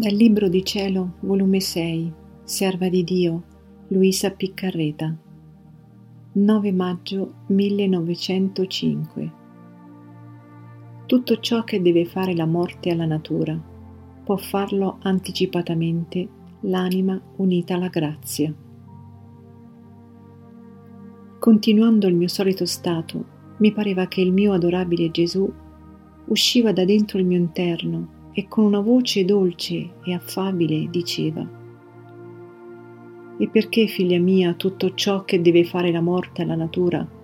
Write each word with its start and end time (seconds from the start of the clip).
Dal 0.00 0.14
Libro 0.14 0.48
di 0.48 0.64
Cielo, 0.64 1.16
volume 1.20 1.60
6, 1.60 2.10
Serva 2.42 2.88
di 2.88 3.04
Dio, 3.04 3.42
Luisa 3.88 4.30
Piccarreta, 4.30 5.14
9 6.32 6.72
maggio 6.72 7.34
1905. 7.48 9.32
Tutto 11.04 11.38
ciò 11.40 11.64
che 11.64 11.82
deve 11.82 12.06
fare 12.06 12.34
la 12.34 12.46
morte 12.46 12.88
alla 12.88 13.04
natura 13.04 13.60
può 14.24 14.38
farlo 14.38 14.96
anticipatamente 15.02 16.26
l'anima 16.60 17.20
unita 17.36 17.74
alla 17.74 17.88
grazia. 17.88 18.50
Continuando 21.38 22.06
il 22.06 22.14
mio 22.14 22.28
solito 22.28 22.64
stato, 22.64 23.24
mi 23.58 23.70
pareva 23.70 24.06
che 24.06 24.22
il 24.22 24.32
mio 24.32 24.54
adorabile 24.54 25.10
Gesù 25.10 25.46
usciva 26.24 26.72
da 26.72 26.86
dentro 26.86 27.18
il 27.18 27.26
mio 27.26 27.36
interno 27.36 28.16
e 28.32 28.46
con 28.46 28.64
una 28.64 28.80
voce 28.80 29.24
dolce 29.24 29.94
e 30.04 30.14
affabile 30.14 30.88
diceva 30.88 31.46
E 33.38 33.48
perché, 33.48 33.86
figlia 33.86 34.18
mia, 34.18 34.54
tutto 34.54 34.94
ciò 34.94 35.24
che 35.24 35.40
deve 35.40 35.64
fare 35.64 35.90
la 35.90 36.00
morte 36.00 36.42
alla 36.42 36.54
natura 36.54 37.18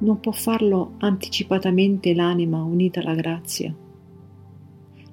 non 0.00 0.20
può 0.20 0.30
farlo 0.30 0.92
anticipatamente 0.98 2.14
l'anima 2.14 2.62
unita 2.62 3.00
alla 3.00 3.14
grazia? 3.14 3.74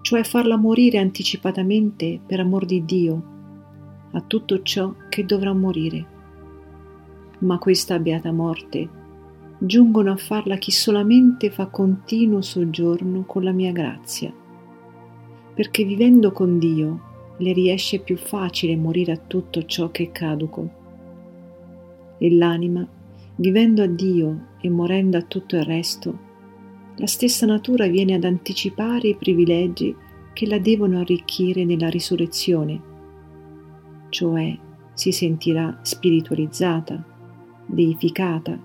Cioè 0.02 0.24
farla 0.24 0.58
morire 0.58 1.00
anticipatamente 1.00 2.20
per 2.24 2.40
amor 2.40 2.66
di 2.66 2.86
Dio 2.86 3.24
a 4.12 4.22
tutto 4.22 4.62
ciò 4.62 4.94
che 5.10 5.26
dovrà 5.26 5.52
morire. 5.54 6.14
Ma 7.40 7.58
questa 7.58 7.98
beata 7.98 8.32
morte 8.32 8.88
giungono 9.58 10.12
a 10.12 10.18
farla 10.18 10.58
chi 10.58 10.70
solamente 10.70 11.50
fa 11.50 11.66
continuo 11.66 12.42
soggiorno 12.42 13.24
con 13.26 13.44
la 13.44 13.52
mia 13.52 13.72
grazia 13.72 14.32
perché 15.56 15.86
vivendo 15.86 16.32
con 16.32 16.60
Dio 16.60 17.14
le 17.38 17.54
riesce 17.54 18.00
più 18.00 18.18
facile 18.18 18.76
morire 18.76 19.14
a 19.14 19.18
tutto 19.18 19.66
ciò 19.66 19.90
che 19.90 20.04
è 20.04 20.12
caduco. 20.12 20.70
E 22.18 22.32
l'anima, 22.34 22.86
vivendo 23.38 23.82
a 23.82 23.88
Dio 23.88 24.48
e 24.62 24.70
morendo 24.70 25.18
a 25.18 25.22
tutto 25.22 25.56
il 25.56 25.64
resto, 25.64 26.20
la 26.98 27.08
stessa 27.08 27.46
natura 27.46 27.88
viene 27.88 28.14
ad 28.14 28.24
anticipare 28.24 29.10
i 29.10 29.16
privilegi 29.16 29.96
che 30.34 30.46
la 30.46 30.60
devono 30.60 31.00
arricchire 31.00 31.64
nella 31.64 31.90
risurrezione, 31.90 32.82
cioè 34.10 34.58
si 34.94 35.12
sentirà 35.12 35.80
spiritualizzata, 35.82 37.04
deificata 37.66 38.58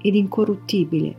ed 0.00 0.14
incorruttibile, 0.14 1.16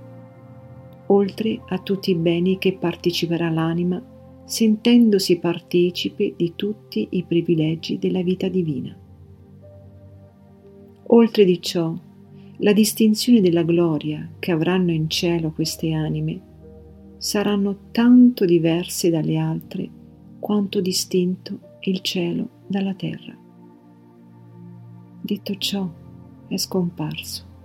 oltre 1.08 1.62
a 1.70 1.78
tutti 1.80 2.12
i 2.12 2.16
beni 2.16 2.58
che 2.58 2.78
parteciperà 2.78 3.50
l'anima 3.50 4.02
sentendosi 4.48 5.40
partecipe 5.40 6.34
di 6.38 6.54
tutti 6.56 7.06
i 7.12 7.24
privilegi 7.24 8.00
della 8.00 8.22
vita 8.22 8.48
divina. 8.48 8.98
Oltre 11.08 11.44
di 11.44 11.62
ciò, 11.62 11.94
la 12.60 12.72
distinzione 12.72 13.42
della 13.42 13.64
gloria 13.64 14.30
che 14.40 14.54
avranno 14.54 14.92
in 14.92 15.10
cielo 15.10 15.52
queste 15.52 15.92
anime 15.92 16.42
saranno 17.18 17.90
tanto 17.92 18.46
diverse 18.46 19.10
dalle 19.10 19.38
altre 19.38 19.90
quanto 20.40 20.80
distinto 20.80 21.60
il 21.82 22.00
cielo 22.00 22.50
dalla 22.68 22.94
terra. 22.94 23.38
Detto 25.22 25.56
ciò, 25.58 25.90
è 26.48 26.56
scomparso. 26.56 27.57